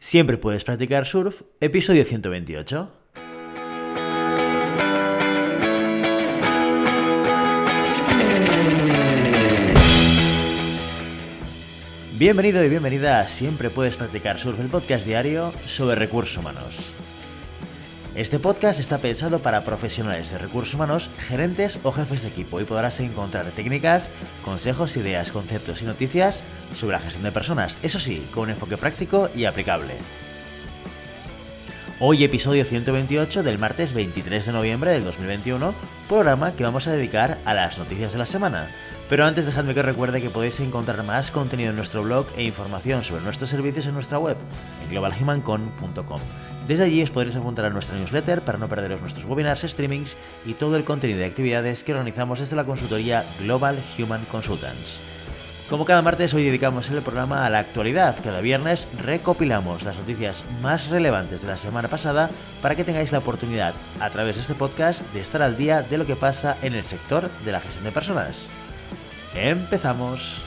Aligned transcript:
Siempre 0.00 0.38
puedes 0.38 0.64
practicar 0.64 1.06
surf, 1.06 1.42
episodio 1.60 2.04
128. 2.04 2.90
Bienvenido 12.16 12.64
y 12.64 12.70
bienvenida 12.70 13.20
a 13.20 13.28
Siempre 13.28 13.68
puedes 13.68 13.98
practicar 13.98 14.40
surf, 14.40 14.58
el 14.58 14.68
podcast 14.68 15.04
diario 15.04 15.52
sobre 15.66 15.96
recursos 15.96 16.38
humanos. 16.38 16.94
Este 18.16 18.40
podcast 18.40 18.80
está 18.80 18.98
pensado 18.98 19.38
para 19.38 19.62
profesionales 19.62 20.30
de 20.30 20.38
recursos 20.38 20.74
humanos, 20.74 21.10
gerentes 21.28 21.78
o 21.84 21.92
jefes 21.92 22.22
de 22.22 22.28
equipo 22.28 22.60
y 22.60 22.64
podrás 22.64 22.98
encontrar 22.98 23.46
técnicas, 23.52 24.10
consejos, 24.44 24.96
ideas, 24.96 25.30
conceptos 25.30 25.80
y 25.80 25.84
noticias 25.84 26.42
sobre 26.74 26.96
la 26.96 27.02
gestión 27.02 27.22
de 27.22 27.30
personas, 27.30 27.78
eso 27.84 28.00
sí, 28.00 28.26
con 28.34 28.44
un 28.44 28.50
enfoque 28.50 28.76
práctico 28.76 29.30
y 29.32 29.44
aplicable. 29.44 29.94
Hoy 32.00 32.24
episodio 32.24 32.64
128 32.64 33.44
del 33.44 33.58
martes 33.58 33.92
23 33.92 34.44
de 34.44 34.52
noviembre 34.52 34.90
del 34.90 35.04
2021, 35.04 35.72
programa 36.08 36.56
que 36.56 36.64
vamos 36.64 36.88
a 36.88 36.92
dedicar 36.92 37.38
a 37.44 37.54
las 37.54 37.78
noticias 37.78 38.12
de 38.12 38.18
la 38.18 38.26
semana. 38.26 38.70
Pero 39.10 39.24
antes 39.24 39.44
dejadme 39.44 39.74
que 39.74 39.82
recuerde 39.82 40.22
que 40.22 40.30
podéis 40.30 40.60
encontrar 40.60 41.02
más 41.02 41.32
contenido 41.32 41.70
en 41.70 41.76
nuestro 41.76 42.04
blog 42.04 42.26
e 42.36 42.44
información 42.44 43.02
sobre 43.02 43.24
nuestros 43.24 43.50
servicios 43.50 43.86
en 43.86 43.94
nuestra 43.94 44.20
web, 44.20 44.36
en 44.84 44.90
globalhumancon.com. 44.90 46.20
Desde 46.68 46.84
allí 46.84 47.02
os 47.02 47.10
podréis 47.10 47.34
apuntar 47.34 47.64
a 47.64 47.70
nuestra 47.70 47.98
newsletter 47.98 48.42
para 48.42 48.56
no 48.56 48.68
perderos 48.68 49.00
nuestros 49.00 49.26
webinars, 49.26 49.62
streamings 49.62 50.16
y 50.46 50.54
todo 50.54 50.76
el 50.76 50.84
contenido 50.84 51.18
de 51.18 51.24
actividades 51.24 51.82
que 51.82 51.92
organizamos 51.92 52.38
desde 52.38 52.54
la 52.54 52.64
consultoría 52.64 53.24
Global 53.40 53.76
Human 53.98 54.24
Consultants. 54.26 55.00
Como 55.68 55.84
cada 55.84 56.02
martes, 56.02 56.32
hoy 56.32 56.44
dedicamos 56.44 56.88
el 56.90 57.02
programa 57.02 57.44
a 57.44 57.50
la 57.50 57.58
actualidad. 57.58 58.14
Cada 58.22 58.40
viernes 58.40 58.86
recopilamos 59.04 59.82
las 59.82 59.96
noticias 59.96 60.44
más 60.62 60.88
relevantes 60.88 61.42
de 61.42 61.48
la 61.48 61.56
semana 61.56 61.88
pasada 61.88 62.30
para 62.62 62.76
que 62.76 62.84
tengáis 62.84 63.10
la 63.10 63.18
oportunidad, 63.18 63.74
a 63.98 64.10
través 64.10 64.36
de 64.36 64.42
este 64.42 64.54
podcast, 64.54 65.02
de 65.12 65.20
estar 65.20 65.42
al 65.42 65.56
día 65.56 65.82
de 65.82 65.98
lo 65.98 66.06
que 66.06 66.14
pasa 66.14 66.56
en 66.62 66.74
el 66.74 66.84
sector 66.84 67.28
de 67.44 67.50
la 67.50 67.60
gestión 67.60 67.84
de 67.84 67.90
personas. 67.90 68.48
Empezamos. 69.34 70.42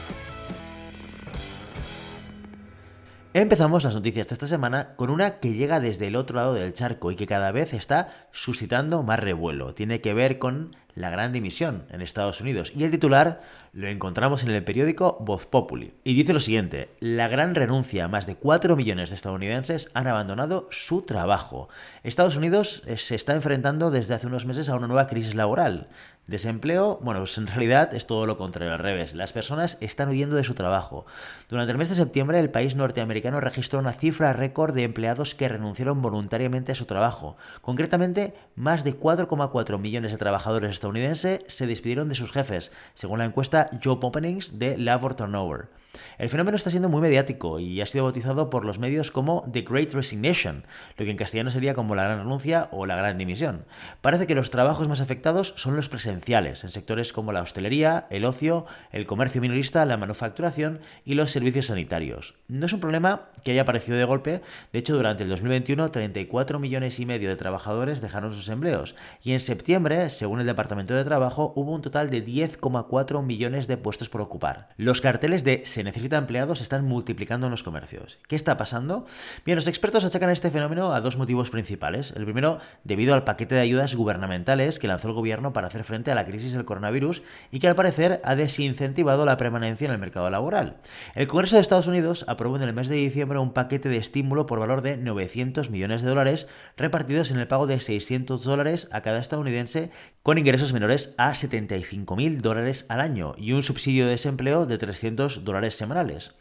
Empezamos 3.33 3.85
las 3.85 3.95
noticias 3.95 4.27
de 4.27 4.33
esta 4.33 4.45
semana 4.45 4.95
con 4.97 5.09
una 5.09 5.39
que 5.39 5.53
llega 5.53 5.79
desde 5.79 6.07
el 6.07 6.17
otro 6.17 6.35
lado 6.35 6.53
del 6.53 6.73
charco 6.73 7.09
y 7.09 7.15
que 7.15 7.25
cada 7.25 7.51
vez 7.53 7.73
está 7.73 8.27
suscitando 8.31 9.01
más 9.01 9.19
revuelo. 9.19 9.73
Tiene 9.73 10.01
que 10.01 10.13
ver 10.13 10.37
con 10.37 10.75
la 10.95 11.09
gran 11.09 11.33
dimisión 11.33 11.85
en 11.89 12.01
Estados 12.01 12.41
Unidos. 12.41 12.71
Y 12.75 12.83
el 12.83 12.91
titular 12.91 13.41
lo 13.73 13.87
encontramos 13.87 14.43
en 14.43 14.51
el 14.51 14.63
periódico 14.63 15.17
Voz 15.21 15.47
Populi. 15.47 15.95
Y 16.03 16.13
dice 16.13 16.33
lo 16.33 16.39
siguiente, 16.39 16.89
la 16.99 17.27
gran 17.27 17.55
renuncia, 17.55 18.07
más 18.07 18.27
de 18.27 18.35
4 18.35 18.75
millones 18.75 19.09
de 19.09 19.15
estadounidenses 19.15 19.89
han 19.95 20.07
abandonado 20.07 20.67
su 20.69 21.01
trabajo. 21.01 21.69
Estados 22.03 22.37
Unidos 22.37 22.83
eh, 22.85 22.97
se 22.97 23.15
está 23.15 23.33
enfrentando 23.33 23.89
desde 23.89 24.13
hace 24.13 24.27
unos 24.27 24.45
meses 24.45 24.69
a 24.69 24.75
una 24.75 24.87
nueva 24.87 25.07
crisis 25.07 25.33
laboral. 25.33 25.89
Desempleo, 26.27 26.99
bueno, 27.01 27.19
pues 27.19 27.37
en 27.37 27.47
realidad 27.47 27.93
es 27.93 28.07
todo 28.07 28.25
lo 28.25 28.37
contrario, 28.37 28.71
al 28.71 28.79
revés. 28.79 29.13
Las 29.13 29.33
personas 29.33 29.77
están 29.81 30.07
huyendo 30.07 30.37
de 30.37 30.45
su 30.45 30.53
trabajo. 30.53 31.05
Durante 31.49 31.73
el 31.73 31.77
mes 31.77 31.89
de 31.89 31.95
septiembre, 31.95 32.39
el 32.39 32.49
país 32.49 32.75
norteamericano 32.75 33.41
registró 33.41 33.79
una 33.79 33.91
cifra 33.91 34.31
récord 34.31 34.73
de 34.73 34.83
empleados 34.83 35.35
que 35.35 35.49
renunciaron 35.49 36.01
voluntariamente 36.01 36.71
a 36.71 36.75
su 36.75 36.85
trabajo. 36.85 37.35
Concretamente, 37.61 38.33
más 38.55 38.85
de 38.85 38.97
4,4 38.97 39.77
millones 39.79 40.13
de 40.13 40.17
trabajadores 40.17 40.79
estadounidenses 40.83 41.39
se 41.47 41.65
despidieron 41.65 42.09
de 42.09 42.15
sus 42.15 42.31
jefes, 42.31 42.73
según 42.93 43.19
la 43.19 43.25
encuesta 43.25 43.69
Job 43.81 44.03
Openings 44.03 44.59
de 44.59 44.77
Labor 44.77 45.15
Turnover. 45.15 45.69
El 46.17 46.29
fenómeno 46.29 46.57
está 46.57 46.69
siendo 46.69 46.89
muy 46.89 47.01
mediático 47.01 47.59
y 47.59 47.81
ha 47.81 47.85
sido 47.85 48.05
bautizado 48.05 48.49
por 48.49 48.65
los 48.65 48.79
medios 48.79 49.11
como 49.11 49.45
The 49.51 49.61
Great 49.61 49.93
Resignation, 49.93 50.65
lo 50.97 51.05
que 51.05 51.11
en 51.11 51.17
castellano 51.17 51.51
sería 51.51 51.73
como 51.73 51.95
la 51.95 52.03
gran 52.03 52.19
renuncia 52.19 52.67
o 52.71 52.85
la 52.85 52.95
gran 52.95 53.17
dimisión. 53.17 53.65
Parece 54.01 54.25
que 54.25 54.35
los 54.35 54.49
trabajos 54.49 54.87
más 54.87 55.01
afectados 55.01 55.53
son 55.55 55.75
los 55.75 55.89
presenciales, 55.89 56.63
en 56.63 56.71
sectores 56.71 57.13
como 57.13 57.31
la 57.31 57.41
hostelería, 57.41 58.07
el 58.09 58.25
ocio, 58.25 58.65
el 58.91 59.05
comercio 59.05 59.41
minorista, 59.41 59.85
la 59.85 59.97
manufacturación 59.97 60.81
y 61.05 61.13
los 61.13 61.31
servicios 61.31 61.67
sanitarios. 61.67 62.35
No 62.47 62.65
es 62.65 62.73
un 62.73 62.79
problema 62.79 63.29
que 63.43 63.51
haya 63.51 63.61
aparecido 63.61 63.97
de 63.97 64.05
golpe, 64.05 64.41
de 64.71 64.79
hecho 64.79 64.95
durante 64.95 65.23
el 65.23 65.29
2021 65.29 65.91
34 65.91 66.59
millones 66.59 66.99
y 66.99 67.05
medio 67.05 67.29
de 67.29 67.35
trabajadores 67.35 68.01
dejaron 68.01 68.33
sus 68.33 68.49
empleos 68.49 68.95
y 69.21 69.33
en 69.33 69.39
septiembre, 69.39 70.09
según 70.09 70.39
el 70.39 70.45
Departamento 70.45 70.93
de 70.93 71.03
Trabajo, 71.03 71.53
hubo 71.55 71.71
un 71.71 71.81
total 71.81 72.09
de 72.09 72.25
10,4 72.25 73.23
millones 73.23 73.67
de 73.67 73.77
puestos 73.77 74.09
por 74.09 74.21
ocupar. 74.21 74.69
Los 74.77 75.01
carteles 75.01 75.43
de 75.43 75.63
necesita 75.83 76.17
empleados 76.17 76.59
se 76.59 76.63
están 76.63 76.85
multiplicando 76.85 77.47
en 77.47 77.51
los 77.51 77.63
comercios. 77.63 78.19
¿Qué 78.27 78.35
está 78.35 78.57
pasando? 78.57 79.05
Bien, 79.45 79.55
los 79.55 79.67
expertos 79.67 80.03
achacan 80.03 80.29
este 80.29 80.51
fenómeno 80.51 80.93
a 80.93 81.01
dos 81.01 81.17
motivos 81.17 81.49
principales. 81.49 82.13
El 82.15 82.25
primero, 82.25 82.59
debido 82.83 83.13
al 83.13 83.23
paquete 83.23 83.55
de 83.55 83.61
ayudas 83.61 83.95
gubernamentales 83.95 84.79
que 84.79 84.87
lanzó 84.87 85.07
el 85.07 85.13
gobierno 85.13 85.53
para 85.53 85.67
hacer 85.67 85.83
frente 85.83 86.11
a 86.11 86.15
la 86.15 86.25
crisis 86.25 86.53
del 86.53 86.65
coronavirus 86.65 87.23
y 87.51 87.59
que 87.59 87.67
al 87.67 87.75
parecer 87.75 88.21
ha 88.23 88.35
desincentivado 88.35 89.25
la 89.25 89.37
permanencia 89.37 89.85
en 89.85 89.91
el 89.91 89.99
mercado 89.99 90.29
laboral. 90.29 90.77
El 91.15 91.27
Congreso 91.27 91.55
de 91.55 91.61
Estados 91.61 91.87
Unidos 91.87 92.25
aprobó 92.27 92.55
en 92.55 92.63
el 92.63 92.73
mes 92.73 92.87
de 92.87 92.95
diciembre 92.95 93.39
un 93.39 93.53
paquete 93.53 93.89
de 93.89 93.97
estímulo 93.97 94.45
por 94.45 94.59
valor 94.59 94.81
de 94.81 94.97
900 94.97 95.69
millones 95.69 96.01
de 96.01 96.09
dólares 96.09 96.47
repartidos 96.77 97.31
en 97.31 97.39
el 97.39 97.47
pago 97.47 97.67
de 97.67 97.79
600 97.79 98.43
dólares 98.43 98.87
a 98.91 99.01
cada 99.01 99.19
estadounidense 99.19 99.91
con 100.21 100.37
ingresos 100.37 100.73
menores 100.73 101.13
a 101.17 101.31
75.000 101.31 102.41
dólares 102.41 102.85
al 102.89 103.01
año 103.01 103.33
y 103.37 103.51
un 103.51 103.63
subsidio 103.63 104.05
de 104.05 104.11
desempleo 104.11 104.65
de 104.65 104.77
300 104.77 105.43
dólares 105.43 105.72
semanales. 105.75 106.33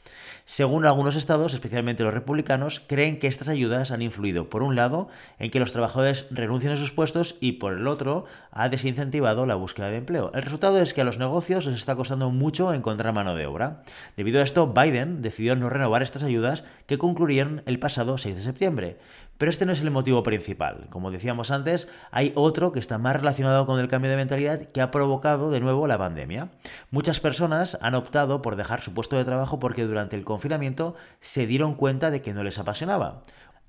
Según 0.45 0.87
algunos 0.87 1.15
estados, 1.15 1.55
especialmente 1.55 2.03
los 2.03 2.13
republicanos, 2.13 2.83
creen 2.87 3.19
que 3.19 3.29
estas 3.29 3.49
ayudas 3.49 3.93
han 3.93 4.03
influido, 4.03 4.51
por 4.51 4.63
un 4.63 4.75
lado, 4.75 5.09
en 5.39 5.51
que 5.51 5.61
los 5.61 5.73
trabajadores 5.73 6.27
renuncien 6.31 6.73
a 6.73 6.77
sus 6.77 6.91
puestos 6.91 7.37
y, 7.41 7.53
por 7.53 7.75
el 7.75 7.87
otro, 7.87 8.25
ha 8.51 8.69
desincentivado 8.69 9.47
la 9.47 9.55
búsqueda 9.55 9.89
de 9.89 9.99
empleo. 9.99 10.33
El 10.35 10.43
resultado 10.43 10.81
es 10.81 10.95
que 10.95 11.03
a 11.03 11.05
los 11.05 11.19
negocios 11.19 11.67
les 11.67 11.77
está 11.77 11.95
costando 11.95 12.31
mucho 12.31 12.75
encontrar 12.75 13.15
mano 13.15 13.37
de 13.37 13.47
obra. 13.47 13.83
Debido 14.17 14.41
a 14.41 14.45
esto, 14.45 14.67
Biden 14.67 15.23
decidió 15.23 15.55
no 15.55 15.71
renovar 15.71 16.03
estas 16.03 16.25
ayudas 16.25 16.65
que 16.87 16.99
concluyeron 16.99 17.63
el 17.67 17.79
pasado 17.79 18.19
6 18.19 18.35
de 18.35 18.43
septiembre. 18.43 18.99
Pero 19.43 19.51
este 19.51 19.67
no 19.67 19.73
es 19.73 19.81
el 19.81 19.91
motivo 19.91 20.23
principal. 20.23 20.87
Como 20.89 21.11
decíamos 21.11 21.51
antes, 21.51 21.89
hay 22.13 22.31
otro 22.37 22.71
que 22.71 22.79
está 22.79 22.99
más 22.99 23.17
relacionado 23.17 23.67
con 23.67 23.81
el 23.81 23.89
cambio 23.89 24.09
de 24.09 24.17
mentalidad 24.17 24.69
que 24.69 24.81
ha 24.81 24.93
provocado 24.93 25.51
de 25.51 25.59
nuevo 25.59 25.89
la 25.89 25.99
pandemia. 25.99 26.53
Muchas 26.93 27.19
personas 27.19 27.77
han 27.83 27.97
optado 27.97 28.41
por 28.41 28.55
dejar 28.55 28.83
su 28.83 28.95
puesto 28.95 29.17
de 29.17 29.25
trabajo 29.25 29.59
porque 29.59 29.85
durante 29.85 30.15
el 30.15 30.23
confinamiento 30.23 30.95
se 31.19 31.49
dieron 31.49 31.75
cuenta 31.75 32.13
de 32.13 32.23
que 32.23 32.33
no 32.33 32.45
les 32.45 32.61
apasionaba. 32.61 33.25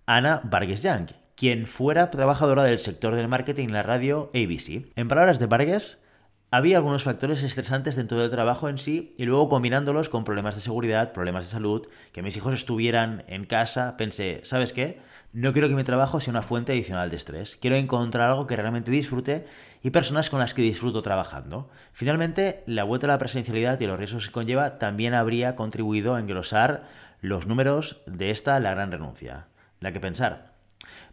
Ana 0.06 0.42
Vargas 0.44 0.84
Young, 0.84 1.08
quien 1.36 1.66
fuera 1.66 2.12
trabajadora 2.12 2.66
del 2.66 2.78
sector 2.78 3.16
del 3.16 3.28
marketing 3.28 3.70
en 3.70 3.74
la 3.74 3.82
radio 3.82 4.30
ABC. 4.36 4.92
En 4.96 5.08
palabras 5.08 5.40
de 5.40 5.48
Vargas, 5.48 6.04
había 6.52 6.78
algunos 6.78 7.02
factores 7.02 7.42
estresantes 7.42 7.96
dentro 7.96 8.20
del 8.20 8.30
trabajo 8.30 8.70
en 8.70 8.78
sí 8.78 9.16
y 9.18 9.26
luego 9.26 9.50
combinándolos 9.50 10.10
con 10.10 10.24
problemas 10.24 10.54
de 10.54 10.62
seguridad, 10.62 11.14
problemas 11.14 11.46
de 11.46 11.52
salud, 11.52 11.88
que 12.12 12.22
mis 12.22 12.38
hijos 12.38 12.54
estuvieran 12.54 13.24
en 13.26 13.46
casa, 13.46 13.98
pensé, 13.98 14.42
¿sabes 14.44 14.72
qué? 14.72 15.02
No 15.34 15.52
quiero 15.52 15.68
que 15.68 15.74
mi 15.74 15.84
trabajo 15.84 16.20
sea 16.20 16.30
una 16.30 16.44
fuente 16.44 16.74
adicional 16.74 17.10
de 17.10 17.16
estrés. 17.16 17.58
Quiero 17.60 17.76
encontrar 17.76 18.30
algo 18.30 18.46
que 18.46 18.56
realmente 18.56 18.92
disfrute 18.92 19.48
y 19.82 19.90
personas 19.90 20.30
con 20.30 20.40
las 20.40 20.54
que 20.54 20.62
disfruto 20.62 21.02
trabajando. 21.02 21.72
Finalmente, 21.92 22.64
la 22.68 22.84
vuelta 22.84 23.08
a 23.08 23.10
la 23.10 23.18
presencialidad 23.18 23.80
y 23.80 23.88
los 23.88 23.98
riesgos 23.98 24.28
que 24.28 24.32
conlleva 24.32 24.78
también 24.78 25.16
habría 25.16 25.56
contribuido 25.56 26.14
a 26.14 26.20
engrosar 26.20 26.88
los 27.20 27.48
números 27.48 28.04
de 28.06 28.30
esta 28.30 28.60
la 28.60 28.76
gran 28.76 28.92
renuncia. 28.92 29.48
La 29.80 29.92
que 29.92 30.00
pensar. 30.00 30.54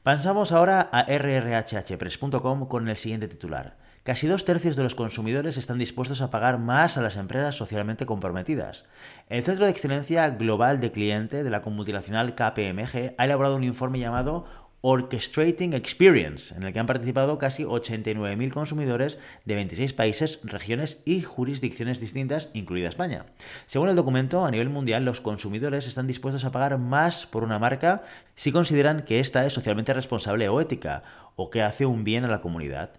Pasamos 0.02 0.52
ahora 0.52 0.90
a 0.92 1.04
rrhhpress.com 1.04 2.68
con 2.68 2.88
el 2.90 2.98
siguiente 2.98 3.26
titular. 3.26 3.78
Casi 4.10 4.26
dos 4.26 4.44
tercios 4.44 4.74
de 4.74 4.82
los 4.82 4.96
consumidores 4.96 5.56
están 5.56 5.78
dispuestos 5.78 6.20
a 6.20 6.30
pagar 6.30 6.58
más 6.58 6.98
a 6.98 7.00
las 7.00 7.14
empresas 7.14 7.54
socialmente 7.54 8.06
comprometidas. 8.06 8.84
El 9.28 9.44
Centro 9.44 9.66
de 9.66 9.70
Excelencia 9.70 10.30
Global 10.30 10.80
de 10.80 10.90
Cliente 10.90 11.44
de 11.44 11.50
la 11.50 11.60
multinacional 11.60 12.34
KPMG 12.34 13.14
ha 13.16 13.24
elaborado 13.24 13.54
un 13.54 13.62
informe 13.62 14.00
llamado 14.00 14.46
Orchestrating 14.80 15.74
Experience, 15.74 16.52
en 16.56 16.64
el 16.64 16.72
que 16.72 16.80
han 16.80 16.86
participado 16.86 17.38
casi 17.38 17.62
89.000 17.62 18.50
consumidores 18.50 19.16
de 19.44 19.54
26 19.54 19.92
países, 19.92 20.40
regiones 20.42 21.02
y 21.04 21.22
jurisdicciones 21.22 22.00
distintas, 22.00 22.50
incluida 22.52 22.88
España. 22.88 23.26
Según 23.66 23.90
el 23.90 23.94
documento, 23.94 24.44
a 24.44 24.50
nivel 24.50 24.70
mundial, 24.70 25.04
los 25.04 25.20
consumidores 25.20 25.86
están 25.86 26.08
dispuestos 26.08 26.44
a 26.44 26.50
pagar 26.50 26.78
más 26.78 27.26
por 27.26 27.44
una 27.44 27.60
marca 27.60 28.02
si 28.34 28.50
consideran 28.50 29.02
que 29.02 29.20
ésta 29.20 29.46
es 29.46 29.52
socialmente 29.52 29.94
responsable 29.94 30.48
o 30.48 30.60
ética, 30.60 31.04
o 31.36 31.48
que 31.48 31.62
hace 31.62 31.86
un 31.86 32.02
bien 32.02 32.24
a 32.24 32.28
la 32.28 32.40
comunidad. 32.40 32.90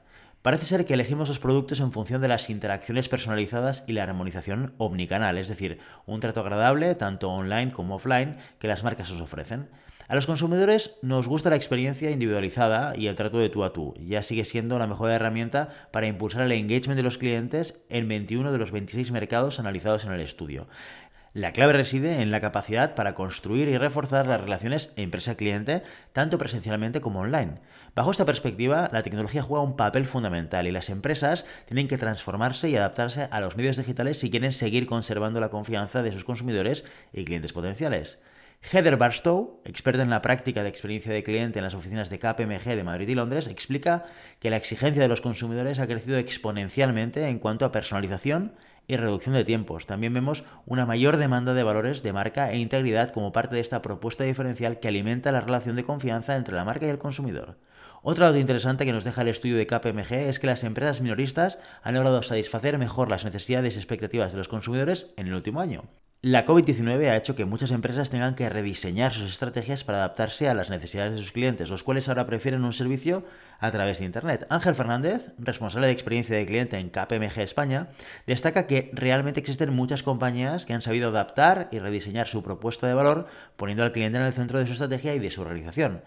Parece 0.42 0.66
ser 0.66 0.86
que 0.86 0.96
elegimos 0.96 1.28
los 1.28 1.40
productos 1.40 1.80
en 1.82 1.92
función 1.92 2.20
de 2.20 2.28
las 2.28 2.50
interacciones 2.50 3.08
personalizadas 3.10 3.84
y 3.86 3.94
la 3.94 4.04
armonización 4.04 4.74
omnicanal, 4.80 5.38
es 5.38 5.48
decir, 5.48 5.78
un 6.08 6.20
trato 6.20 6.40
agradable, 6.40 6.96
tanto 6.96 7.30
online 7.30 7.72
como 7.72 7.96
offline, 7.96 8.38
que 8.58 8.68
las 8.68 8.84
marcas 8.84 9.12
os 9.12 9.22
ofrecen. 9.22 9.70
A 10.08 10.16
los 10.16 10.26
consumidores 10.26 10.96
nos 11.04 11.28
gusta 11.28 11.52
la 11.52 11.56
experiencia 11.58 12.10
individualizada 12.10 12.98
y 12.98 13.06
el 13.06 13.16
trato 13.16 13.38
de 13.38 13.50
tú 13.50 13.64
a 13.64 13.72
tú. 13.72 13.94
Ya 14.00 14.24
sigue 14.24 14.44
siendo 14.44 14.80
la 14.80 14.88
mejor 14.88 15.12
herramienta 15.12 15.70
para 15.92 16.08
impulsar 16.08 16.42
el 16.42 16.52
engagement 16.54 16.98
de 16.98 17.04
los 17.04 17.20
clientes 17.20 17.80
en 17.90 18.08
21 18.08 18.52
de 18.52 18.58
los 18.58 18.72
26 18.72 19.12
mercados 19.12 19.60
analizados 19.60 20.06
en 20.06 20.12
el 20.12 20.22
estudio. 20.22 20.68
La 21.34 21.54
clave 21.54 21.72
reside 21.72 22.22
en 22.22 22.30
la 22.30 22.42
capacidad 22.42 22.94
para 22.94 23.14
construir 23.14 23.70
y 23.70 23.78
reforzar 23.78 24.28
las 24.28 24.42
relaciones 24.42 24.92
empresa-cliente, 24.98 25.82
tanto 26.12 26.38
presencialmente 26.38 27.00
como 27.00 27.22
online. 27.22 27.60
Bajo 27.96 28.12
esta 28.12 28.26
perspectiva, 28.26 28.90
la 28.92 29.02
tecnología 29.02 29.42
juega 29.42 29.64
un 29.64 29.78
papel 29.78 30.06
fundamental 30.06 30.68
y 30.68 30.72
las 30.72 30.90
empresas 30.90 31.46
tienen 31.68 31.88
que 31.88 31.98
transformarse 31.98 32.70
y 32.70 32.76
adaptarse 32.76 33.30
a 33.32 33.40
los 33.40 33.56
medios 33.56 33.78
digitales 33.78 34.20
si 34.20 34.30
quieren 34.30 34.52
seguir 34.52 34.86
conservando 34.88 35.40
la 35.40 35.48
confianza 35.48 36.04
de 36.04 36.12
sus 36.12 36.26
consumidores 36.26 36.84
y 37.14 37.24
clientes 37.24 37.54
potenciales. 37.54 38.20
Heather 38.62 38.98
Barstow, 38.98 39.62
experta 39.64 40.04
en 40.04 40.10
la 40.10 40.22
práctica 40.22 40.64
de 40.64 40.70
experiencia 40.70 41.14
de 41.14 41.24
cliente 41.24 41.60
en 41.60 41.66
las 41.66 41.74
oficinas 41.74 42.10
de 42.10 42.20
KPMG 42.20 42.76
de 42.76 42.84
Madrid 42.84 43.08
y 43.08 43.16
Londres, 43.16 43.48
explica 43.48 44.04
que 44.40 44.50
la 44.50 44.58
exigencia 44.58 45.02
de 45.02 45.08
los 45.08 45.22
consumidores 45.22 45.80
ha 45.80 45.88
crecido 45.88 46.18
exponencialmente 46.18 47.26
en 47.28 47.40
cuanto 47.40 47.64
a 47.64 47.72
personalización 47.72 48.54
y 48.88 48.98
reducción 48.98 49.36
de 49.36 49.44
tiempos. 49.44 49.86
También 49.86 50.14
vemos 50.14 50.44
una 50.66 50.86
mayor 50.86 51.18
demanda 51.18 51.54
de 51.54 51.64
valores 51.64 52.04
de 52.04 52.14
marca 52.14 52.52
e 52.52 52.58
integridad 52.58 53.12
como 53.12 53.32
parte 53.32 53.56
de 53.56 53.62
esta 53.62 53.82
propuesta 53.82 54.24
diferencial 54.24 54.80
que 54.80 54.88
alimenta 54.88 55.32
la 55.32 55.42
relación 55.42 55.76
de 55.76 55.84
confianza 55.84 56.36
entre 56.36 56.56
la 56.56 56.66
marca 56.66 56.86
y 56.86 56.90
el 56.90 57.00
consumidor. 57.00 57.58
Otro 58.04 58.26
dato 58.26 58.38
interesante 58.38 58.86
que 58.86 58.94
nos 58.94 59.04
deja 59.04 59.22
el 59.22 59.28
estudio 59.28 59.58
de 59.58 59.68
KPMG 59.68 60.14
es 60.14 60.40
que 60.40 60.48
las 60.48 60.64
empresas 60.64 61.02
minoristas 61.02 61.60
han 61.84 61.94
logrado 61.94 62.24
satisfacer 62.24 62.78
mejor 62.78 63.10
las 63.10 63.26
necesidades 63.26 63.76
y 63.76 63.80
expectativas 63.80 64.32
de 64.32 64.40
los 64.40 64.48
consumidores 64.48 65.14
en 65.18 65.28
el 65.28 65.36
último 65.36 65.62
año. 65.62 65.84
La 66.24 66.46
COVID-19 66.46 67.10
ha 67.10 67.18
hecho 67.18 67.36
que 67.36 67.46
muchas 67.46 67.72
empresas 67.72 68.12
tengan 68.12 68.36
que 68.36 68.48
rediseñar 68.48 69.12
sus 69.12 69.32
estrategias 69.32 69.84
para 69.84 69.98
adaptarse 69.98 70.48
a 70.48 70.54
las 70.54 70.70
necesidades 70.70 71.14
de 71.14 71.20
sus 71.20 71.32
clientes, 71.32 71.72
los 71.72 71.82
cuales 71.82 72.08
ahora 72.10 72.28
prefieren 72.28 72.64
un 72.64 72.74
servicio 72.74 73.26
a 73.60 73.72
través 73.72 73.98
de 73.98 74.06
Internet. 74.06 74.46
Ángel 74.52 74.76
Fernández, 74.76 75.32
responsable 75.40 75.88
de 75.88 75.94
experiencia 75.94 76.38
de 76.38 76.46
cliente 76.46 76.78
en 76.78 76.92
KPMG 76.92 77.40
España, 77.40 77.88
destaca 78.28 78.68
que 78.68 78.92
realmente 78.94 79.40
existen 79.40 79.74
muchas 79.74 80.04
compañías 80.04 80.66
que 80.68 80.74
han 80.74 80.84
sabido 80.84 81.10
adaptar 81.10 81.70
y 81.72 81.80
rediseñar 81.80 82.28
su 82.28 82.44
propuesta 82.44 82.86
de 82.86 82.94
valor 82.94 83.26
poniendo 83.56 83.84
al 83.84 83.92
cliente 83.92 84.20
en 84.20 84.24
el 84.24 84.34
centro 84.34 84.60
de 84.60 84.68
su 84.68 84.74
estrategia 84.74 85.16
y 85.16 85.20
de 85.20 85.32
su 85.32 85.44
realización. 85.44 86.04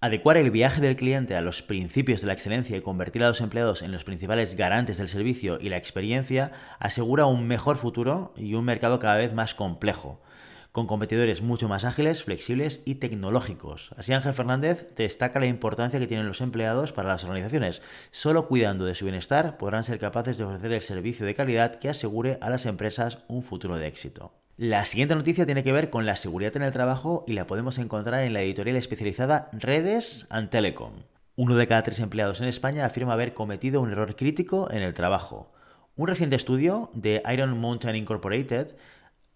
Adecuar 0.00 0.36
el 0.36 0.52
viaje 0.52 0.80
del 0.80 0.94
cliente 0.94 1.34
a 1.34 1.40
los 1.40 1.60
principios 1.60 2.20
de 2.20 2.28
la 2.28 2.32
excelencia 2.32 2.76
y 2.76 2.82
convertir 2.82 3.24
a 3.24 3.28
los 3.28 3.40
empleados 3.40 3.82
en 3.82 3.90
los 3.90 4.04
principales 4.04 4.54
garantes 4.54 4.98
del 4.98 5.08
servicio 5.08 5.58
y 5.60 5.70
la 5.70 5.76
experiencia 5.76 6.52
asegura 6.78 7.26
un 7.26 7.48
mejor 7.48 7.76
futuro 7.76 8.32
y 8.36 8.54
un 8.54 8.64
mercado 8.64 9.00
cada 9.00 9.16
vez 9.16 9.34
más 9.34 9.56
complejo, 9.56 10.22
con 10.70 10.86
competidores 10.86 11.42
mucho 11.42 11.68
más 11.68 11.84
ágiles, 11.84 12.22
flexibles 12.22 12.84
y 12.84 12.94
tecnológicos. 12.94 13.90
Así 13.96 14.12
Ángel 14.12 14.34
Fernández 14.34 14.94
destaca 14.94 15.40
la 15.40 15.46
importancia 15.46 15.98
que 15.98 16.06
tienen 16.06 16.28
los 16.28 16.42
empleados 16.42 16.92
para 16.92 17.08
las 17.08 17.24
organizaciones. 17.24 17.82
Solo 18.12 18.46
cuidando 18.46 18.84
de 18.84 18.94
su 18.94 19.04
bienestar 19.04 19.56
podrán 19.56 19.82
ser 19.82 19.98
capaces 19.98 20.38
de 20.38 20.44
ofrecer 20.44 20.70
el 20.70 20.82
servicio 20.82 21.26
de 21.26 21.34
calidad 21.34 21.74
que 21.80 21.88
asegure 21.88 22.38
a 22.40 22.50
las 22.50 22.66
empresas 22.66 23.18
un 23.26 23.42
futuro 23.42 23.76
de 23.76 23.88
éxito. 23.88 24.32
La 24.58 24.84
siguiente 24.86 25.14
noticia 25.14 25.46
tiene 25.46 25.62
que 25.62 25.72
ver 25.72 25.88
con 25.88 26.04
la 26.04 26.16
seguridad 26.16 26.56
en 26.56 26.64
el 26.64 26.72
trabajo 26.72 27.22
y 27.28 27.34
la 27.34 27.46
podemos 27.46 27.78
encontrar 27.78 28.24
en 28.24 28.32
la 28.32 28.42
editorial 28.42 28.76
especializada 28.76 29.50
Redes 29.52 30.26
and 30.30 30.50
Telecom. 30.50 30.94
Uno 31.36 31.54
de 31.54 31.68
cada 31.68 31.84
tres 31.84 32.00
empleados 32.00 32.40
en 32.40 32.48
España 32.48 32.84
afirma 32.84 33.12
haber 33.12 33.34
cometido 33.34 33.80
un 33.80 33.92
error 33.92 34.16
crítico 34.16 34.68
en 34.72 34.82
el 34.82 34.94
trabajo. 34.94 35.52
Un 35.94 36.08
reciente 36.08 36.34
estudio 36.34 36.90
de 36.92 37.22
Iron 37.32 37.56
Mountain 37.56 37.94
Incorporated 37.94 38.74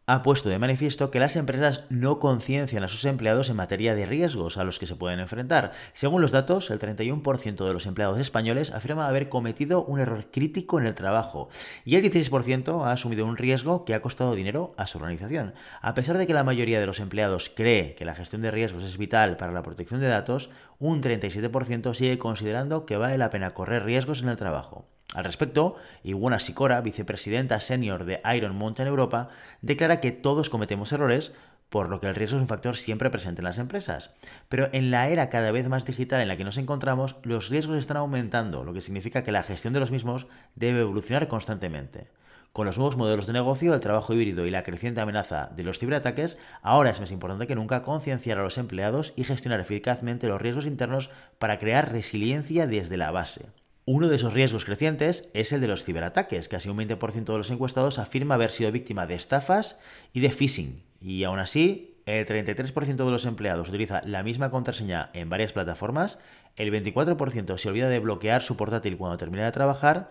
ha 0.07 0.23
puesto 0.23 0.49
de 0.49 0.59
manifiesto 0.59 1.11
que 1.11 1.21
las 1.21 1.37
empresas 1.37 1.85
no 1.89 2.19
conciencian 2.19 2.83
a 2.83 2.89
sus 2.89 3.05
empleados 3.05 3.49
en 3.49 3.57
materia 3.57 3.95
de 3.95 4.05
riesgos 4.05 4.59
a 4.59 4.65
los 4.65 4.79
que 4.79 4.87
se 4.87 4.97
pueden 4.97 5.21
enfrentar. 5.21 5.73
Según 5.93 6.21
los 6.21 6.33
datos, 6.33 6.71
el 6.71 6.81
31% 6.81 7.67
de 7.67 7.73
los 7.73 7.87
empleados 7.87 8.19
españoles 8.19 8.73
afirma 8.73 9.07
haber 9.07 9.29
cometido 9.29 9.85
un 9.85 10.01
error 10.01 10.27
crítico 10.31 10.81
en 10.81 10.87
el 10.87 10.95
trabajo 10.95 11.49
y 11.85 11.97
el 11.97 12.03
16% 12.03 12.85
ha 12.85 12.93
asumido 12.93 13.27
un 13.27 13.37
riesgo 13.37 13.85
que 13.85 13.95
ha 13.95 14.03
costado 14.03 14.35
dinero 14.35 14.75
a 14.77 14.87
su 14.87 14.99
organización. 14.99 15.55
A 15.81 15.95
pesar 15.95 16.19
de 16.19 16.27
que 16.27 16.35
la 16.35 16.45
mayoría 16.45 16.81
de 16.81 16.87
los 16.87 17.01
empleados 17.01 17.51
cree 17.55 17.95
que 17.95 18.05
la 18.05 18.15
gestión 18.15 18.43
de 18.43 18.51
riesgos 18.51 18.83
es 18.83 18.99
vital 18.99 19.37
para 19.37 19.53
la 19.53 19.63
protección 19.63 20.01
de 20.01 20.09
datos, 20.09 20.51
un 20.79 21.01
37% 21.01 21.95
sigue 21.95 22.19
considerando 22.19 22.87
que 22.87 22.97
vale 22.97 23.19
la 23.19 23.31
pena 23.31 23.55
correr 23.55 23.85
riesgos 23.85 24.21
en 24.23 24.31
el 24.31 24.37
trabajo. 24.37 24.89
Al 25.15 25.25
respecto, 25.25 25.77
Iwona 26.03 26.41
Sikora, 26.41 26.81
vicepresidenta 26.81 27.61
senior 27.61 28.05
de 28.05 28.21
Iron 28.35 28.57
Mountain 28.57 28.89
Europa, 28.89 29.29
declara 29.61 30.01
que 30.01 30.11
todos 30.11 30.49
cometemos 30.49 30.93
errores, 30.93 31.33
por 31.69 31.89
lo 31.89 32.01
que 32.01 32.07
el 32.07 32.15
riesgo 32.15 32.37
es 32.37 32.43
un 32.43 32.49
factor 32.49 32.77
siempre 32.77 33.11
presente 33.11 33.41
en 33.41 33.45
las 33.45 33.59
empresas. 33.59 34.11
Pero 34.49 34.69
en 34.73 34.91
la 34.91 35.09
era 35.09 35.29
cada 35.29 35.51
vez 35.53 35.69
más 35.69 35.85
digital 35.85 36.21
en 36.21 36.29
la 36.29 36.37
que 36.37 36.45
nos 36.45 36.59
encontramos, 36.59 37.17
los 37.23 37.49
riesgos 37.49 37.79
están 37.79 37.97
aumentando, 37.97 38.65
lo 38.65 38.73
que 38.73 38.81
significa 38.81 39.23
que 39.23 39.33
la 39.33 39.43
gestión 39.43 39.73
de 39.73 39.81
los 39.81 39.91
mismos 39.91 40.27
debe 40.55 40.81
evolucionar 40.81 41.29
constantemente. 41.29 42.09
Con 42.53 42.67
los 42.67 42.77
nuevos 42.77 42.99
modelos 42.99 43.27
de 43.27 43.33
negocio, 43.33 43.73
el 43.73 43.81
trabajo 43.81 44.13
híbrido 44.13 44.47
y 44.47 44.51
la 44.51 44.63
creciente 44.63 45.01
amenaza 45.01 45.49
de 45.57 45.63
los 45.63 45.79
ciberataques, 45.79 46.39
ahora 46.61 46.91
es 46.91 47.01
más 47.01 47.11
importante 47.11 47.47
que 47.47 47.55
nunca 47.55 47.81
concienciar 47.81 48.39
a 48.39 48.43
los 48.43 48.59
empleados 48.59 49.15
y 49.17 49.25
gestionar 49.25 49.61
eficazmente 49.61 50.29
los 50.29 50.41
riesgos 50.41 50.67
internos 50.67 51.09
para 51.39 51.59
crear 51.59 51.91
resiliencia 51.91 52.67
desde 52.67 52.99
la 52.99 53.11
base. 53.11 53.47
Uno 53.85 54.09
de 54.09 54.15
esos 54.15 54.33
riesgos 54.33 54.65
crecientes 54.65 55.29
es 55.35 55.53
el 55.53 55.61
de 55.61 55.67
los 55.67 55.85
ciberataques. 55.85 56.49
Casi 56.49 56.69
un 56.69 56.79
20% 56.79 57.25
de 57.25 57.39
los 57.39 57.51
encuestados 57.51 57.99
afirma 57.99 58.37
haber 58.37 58.53
sido 58.53 58.71
víctima 58.71 59.09
de 59.09 59.17
estafas 59.17 59.77
y 60.13 60.21
de 60.21 60.31
phishing. 60.31 60.85
Y 61.01 61.25
aún 61.25 61.41
así, 61.41 62.01
el 62.07 62.25
33% 62.25 63.05
de 63.05 63.11
los 63.11 63.25
empleados 63.25 63.69
utiliza 63.69 64.03
la 64.05 64.23
misma 64.23 64.51
contraseña 64.51 65.11
en 65.15 65.29
varias 65.29 65.53
plataformas, 65.53 66.21
el 66.55 66.73
24% 66.73 67.59
se 67.59 67.69
olvida 67.69 67.89
de 67.89 67.99
bloquear 67.99 68.43
su 68.43 68.57
portátil 68.57 68.97
cuando 68.97 69.19
termina 69.19 69.45
de 69.45 69.53
trabajar 69.53 70.11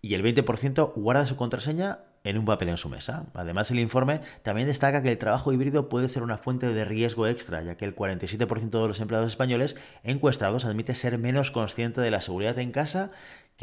y 0.00 0.14
el 0.14 0.24
20% 0.24 0.92
guarda 0.96 1.28
su 1.28 1.36
contraseña 1.36 2.00
en 2.24 2.38
un 2.38 2.44
papel 2.44 2.68
en 2.68 2.76
su 2.76 2.88
mesa. 2.88 3.26
Además, 3.34 3.70
el 3.70 3.78
informe 3.78 4.20
también 4.42 4.66
destaca 4.66 5.02
que 5.02 5.08
el 5.08 5.18
trabajo 5.18 5.52
híbrido 5.52 5.88
puede 5.88 6.08
ser 6.08 6.22
una 6.22 6.38
fuente 6.38 6.72
de 6.72 6.84
riesgo 6.84 7.26
extra, 7.26 7.62
ya 7.62 7.76
que 7.76 7.84
el 7.84 7.94
47% 7.94 8.70
de 8.70 8.88
los 8.88 9.00
empleados 9.00 9.28
españoles 9.28 9.76
encuestados 10.04 10.64
admite 10.64 10.94
ser 10.94 11.18
menos 11.18 11.50
consciente 11.50 12.00
de 12.00 12.10
la 12.10 12.20
seguridad 12.20 12.58
en 12.58 12.70
casa 12.70 13.10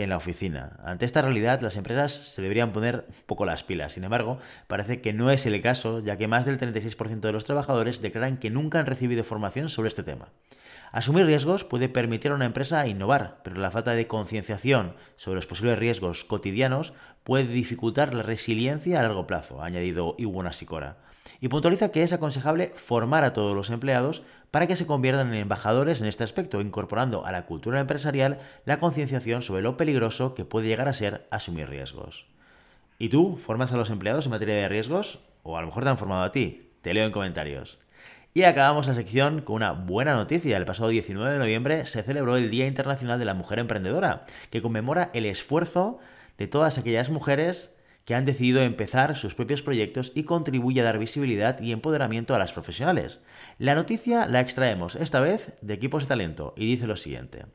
en 0.04 0.10
la 0.10 0.18
oficina. 0.18 0.78
Ante 0.84 1.06
esta 1.06 1.22
realidad, 1.22 1.62
las 1.62 1.76
empresas 1.76 2.12
se 2.12 2.42
deberían 2.42 2.72
poner 2.72 3.06
un 3.08 3.16
poco 3.26 3.46
las 3.46 3.64
pilas. 3.64 3.94
Sin 3.94 4.04
embargo, 4.04 4.40
parece 4.68 5.02
que 5.02 5.14
no 5.14 5.32
es 5.32 5.46
el 5.46 5.60
caso, 5.62 6.00
ya 6.00 6.18
que 6.18 6.28
más 6.28 6.46
del 6.46 6.60
36% 6.60 7.20
de 7.20 7.32
los 7.32 7.46
trabajadores 7.46 8.02
declaran 8.02 8.38
que 8.38 8.50
nunca 8.50 8.80
han 8.80 8.86
recibido 8.86 9.24
formación 9.24 9.70
sobre 9.70 9.90
este 9.90 10.04
tema. 10.04 10.30
Asumir 10.92 11.26
riesgos 11.26 11.64
puede 11.64 11.88
permitir 11.88 12.32
a 12.32 12.36
una 12.36 12.46
empresa 12.46 12.88
innovar, 12.88 13.42
pero 13.44 13.62
la 13.62 13.70
falta 13.70 13.94
de 13.94 14.08
concienciación 14.08 14.96
sobre 15.18 15.36
los 15.36 15.46
posibles 15.46 15.78
riesgos 15.78 16.24
cotidianos 16.24 16.94
puede 17.24 17.46
dificultar 17.46 18.14
la 18.14 18.24
resiliencia 18.24 19.00
a 19.00 19.04
largo 19.04 19.28
plazo, 19.28 19.62
ha 19.62 19.68
añadido 19.68 20.16
Iwona 20.18 20.52
Sikora. 20.52 20.98
Y 21.42 21.48
puntualiza 21.48 21.92
que 21.92 22.02
es 22.02 22.12
aconsejable 22.12 22.72
formar 22.76 23.24
a 23.24 23.34
todos 23.34 23.56
los 23.56 23.70
empleados 23.70 24.24
para 24.52 24.68
que 24.68 24.76
se 24.76 24.88
conviertan 24.88 25.28
en 25.30 25.42
embajadores 25.42 26.02
en 26.02 26.08
este 26.08 26.24
aspecto, 26.24 26.62
incorporando 26.62 27.26
a 27.26 27.32
la 27.32 27.46
cultura 27.46 27.80
empresarial 27.80 28.40
la 28.66 28.80
concienciación 28.80 29.42
sobre 29.42 29.62
lo 29.62 29.78
peligroso 29.78 30.34
que 30.34 30.46
puede 30.46 30.68
llegar 30.68 30.88
a 30.88 30.94
ser 30.94 31.28
asumir 31.32 31.70
riesgos. 31.70 32.26
¿Y 32.98 33.10
tú 33.10 33.38
formas 33.38 33.72
a 33.72 33.78
los 33.78 33.90
empleados 33.90 34.26
en 34.26 34.32
materia 34.32 34.56
de 34.56 34.68
riesgos? 34.68 35.20
¿O 35.44 35.58
a 35.58 35.62
lo 35.62 35.68
mejor 35.68 35.84
te 35.84 35.90
han 35.90 35.98
formado 35.98 36.24
a 36.24 36.32
ti? 36.32 36.70
Te 36.82 36.94
leo 36.94 37.06
en 37.06 37.12
comentarios. 37.12 37.80
Y 38.34 38.44
acabamos 38.44 38.88
la 38.88 38.94
sección 38.94 39.42
con 39.42 39.56
una 39.56 39.72
buena 39.72 40.16
noticia. 40.16 40.58
El 40.58 40.66
pasado 40.66 40.90
19 40.90 41.34
de 41.34 41.40
noviembre 41.40 41.86
se 41.88 42.04
celebró 42.04 42.38
el 42.38 42.52
Día 42.52 42.68
Internacional 42.68 43.18
de 43.18 43.26
la 43.26 43.34
Mujer 43.34 43.60
Emprendedora, 43.60 44.26
que 44.50 44.62
conmemora 44.62 45.10
el 45.14 45.26
esfuerzo 45.26 46.00
de 46.38 46.48
todas 46.48 46.78
aquellas 46.78 47.10
mujeres 47.10 47.74
que 48.10 48.16
han 48.16 48.26
decidido 48.26 48.64
empezar 48.64 49.16
sus 49.16 49.36
propios 49.36 49.62
proyectos 49.62 50.12
y 50.16 50.24
contribuye 50.24 50.82
a 50.82 50.84
dar 50.84 50.98
visibilidad 50.98 51.62
y 51.62 51.72
empoderamiento 51.72 52.34
a 52.34 52.40
las 52.40 52.54
profesionales. 52.54 53.20
La 53.60 53.76
noticia 53.76 54.26
la 54.26 54.40
extraemos 54.40 54.96
esta 54.96 55.20
vez 55.20 55.54
de 55.62 55.76
equipos 55.76 56.06
de 56.06 56.08
talento 56.08 56.56
y 56.58 56.66
dice 56.66 56.88
lo 56.88 56.98
siguiente 56.98 57.46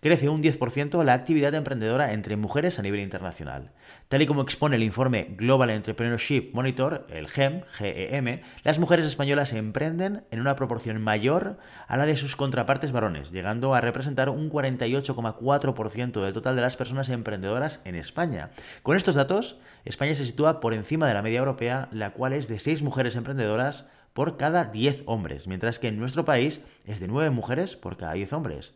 crece 0.00 0.28
un 0.28 0.42
10% 0.42 1.02
la 1.04 1.14
actividad 1.14 1.54
emprendedora 1.54 2.12
entre 2.12 2.36
mujeres 2.36 2.78
a 2.78 2.82
nivel 2.82 3.00
internacional. 3.00 3.72
Tal 4.08 4.22
y 4.22 4.26
como 4.26 4.42
expone 4.42 4.76
el 4.76 4.82
informe 4.82 5.34
Global 5.36 5.70
Entrepreneurship 5.70 6.50
Monitor, 6.52 7.06
el 7.10 7.28
GEM, 7.28 7.62
GEM, 7.72 8.40
las 8.62 8.78
mujeres 8.78 9.06
españolas 9.06 9.52
emprenden 9.52 10.24
en 10.30 10.40
una 10.40 10.56
proporción 10.56 11.00
mayor 11.00 11.58
a 11.88 11.96
la 11.96 12.06
de 12.06 12.16
sus 12.16 12.36
contrapartes 12.36 12.92
varones, 12.92 13.30
llegando 13.30 13.74
a 13.74 13.80
representar 13.80 14.28
un 14.28 14.50
48,4% 14.50 16.22
del 16.22 16.32
total 16.32 16.56
de 16.56 16.62
las 16.62 16.76
personas 16.76 17.08
emprendedoras 17.08 17.80
en 17.84 17.94
España. 17.94 18.50
Con 18.82 18.96
estos 18.96 19.14
datos, 19.14 19.58
España 19.84 20.14
se 20.14 20.26
sitúa 20.26 20.60
por 20.60 20.74
encima 20.74 21.08
de 21.08 21.14
la 21.14 21.22
media 21.22 21.38
europea, 21.38 21.88
la 21.92 22.10
cual 22.10 22.32
es 22.32 22.48
de 22.48 22.58
6 22.58 22.82
mujeres 22.82 23.16
emprendedoras 23.16 23.86
por 24.16 24.36
cada 24.38 24.64
10 24.64 25.02
hombres, 25.06 25.46
mientras 25.46 25.78
que 25.78 25.88
en 25.88 25.98
nuestro 25.98 26.24
país 26.24 26.62
es 26.86 27.00
de 27.00 27.06
9 27.06 27.30
mujeres 27.30 27.76
por 27.76 27.96
cada 27.96 28.14
10 28.14 28.32
hombres. 28.32 28.74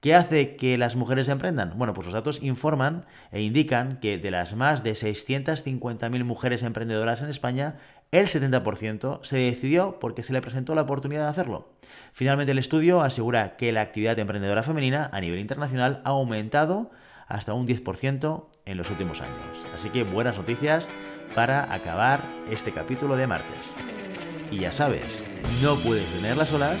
¿Qué 0.00 0.14
hace 0.14 0.56
que 0.56 0.78
las 0.78 0.96
mujeres 0.96 1.28
emprendan? 1.28 1.74
Bueno, 1.76 1.92
pues 1.92 2.06
los 2.06 2.14
datos 2.14 2.42
informan 2.42 3.04
e 3.32 3.42
indican 3.42 3.98
que 4.00 4.16
de 4.16 4.30
las 4.30 4.56
más 4.56 4.82
de 4.82 4.92
650.000 4.92 6.24
mujeres 6.24 6.62
emprendedoras 6.62 7.20
en 7.20 7.28
España, 7.28 7.76
el 8.10 8.26
70% 8.26 9.22
se 9.22 9.36
decidió 9.36 9.98
porque 10.00 10.22
se 10.22 10.32
le 10.32 10.40
presentó 10.40 10.74
la 10.74 10.82
oportunidad 10.82 11.24
de 11.24 11.28
hacerlo. 11.28 11.68
Finalmente, 12.14 12.52
el 12.52 12.58
estudio 12.58 13.02
asegura 13.02 13.58
que 13.58 13.72
la 13.72 13.82
actividad 13.82 14.18
emprendedora 14.18 14.62
femenina 14.62 15.10
a 15.12 15.20
nivel 15.20 15.38
internacional 15.38 16.00
ha 16.06 16.10
aumentado 16.10 16.90
hasta 17.26 17.52
un 17.52 17.68
10% 17.68 18.46
en 18.64 18.76
los 18.78 18.90
últimos 18.90 19.20
años. 19.20 19.66
Así 19.74 19.90
que 19.90 20.04
buenas 20.04 20.38
noticias 20.38 20.88
para 21.34 21.74
acabar 21.74 22.24
este 22.50 22.72
capítulo 22.72 23.16
de 23.16 23.26
martes. 23.26 23.66
Y 24.50 24.60
ya 24.60 24.72
sabes, 24.72 25.22
no 25.62 25.76
puedes 25.76 26.06
tener 26.14 26.38
las 26.38 26.52
olas, 26.54 26.80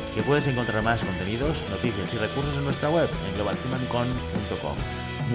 que 0.15 0.23
puedes 0.23 0.47
encontrar 0.47 0.83
más 0.83 1.03
contenidos, 1.03 1.61
noticias 1.69 2.13
y 2.13 2.17
recursos 2.17 2.55
en 2.57 2.63
nuestra 2.63 2.89
web 2.89 3.09
en 3.27 3.35
globalhumancon.com. 3.35 4.75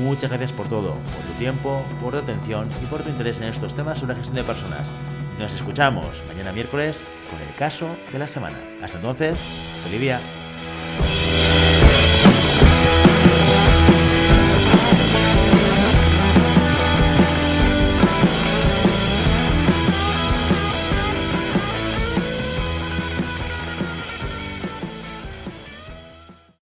Muchas 0.03 0.31
gracias 0.31 0.53
por 0.53 0.69
todo, 0.69 0.95
por 0.95 1.25
tu 1.25 1.33
tiempo, 1.39 1.83
por 2.01 2.13
tu 2.13 2.19
atención 2.19 2.69
y 2.83 2.87
por 2.87 3.03
tu 3.03 3.09
interés 3.09 3.41
en 3.41 3.49
estos 3.49 3.75
temas 3.75 3.99
sobre 3.99 4.15
gestión 4.15 4.37
de 4.37 4.45
personas. 4.45 4.93
Nos 5.39 5.55
escuchamos 5.55 6.23
mañana 6.29 6.53
miércoles 6.53 7.01
con 7.31 7.41
el 7.41 7.55
caso 7.57 7.89
de 8.13 8.19
la 8.19 8.27
semana. 8.27 8.59
Hasta 8.83 8.99
entonces, 8.99 9.39
Olivia. 9.87 10.21